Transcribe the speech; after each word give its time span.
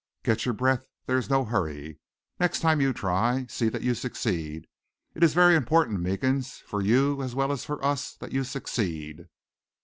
Get 0.23 0.45
your 0.45 0.55
breath; 0.55 0.87
there 1.05 1.19
is 1.19 1.29
no 1.29 1.45
hurry. 1.45 1.99
Next 2.39 2.61
time 2.61 2.81
you 2.81 2.91
try, 2.91 3.45
see 3.49 3.69
that 3.69 3.83
you 3.83 3.93
succeed. 3.93 4.65
It 5.13 5.21
is 5.23 5.35
very 5.35 5.55
important, 5.55 6.01
Meekins, 6.01 6.59
for 6.65 6.81
you 6.81 7.21
as 7.21 7.35
well 7.35 7.51
as 7.51 7.65
for 7.65 7.85
us, 7.85 8.15
that 8.15 8.31
you 8.31 8.43
succeed." 8.43 9.27